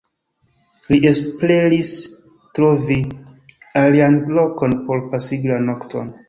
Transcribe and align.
Li 0.93 0.97
esperis 1.09 1.91
trovi 2.59 2.97
alian 3.83 4.19
lokon 4.39 4.75
por 4.89 5.05
pasigi 5.13 5.53
la 5.55 5.63
nokton. 5.69 6.11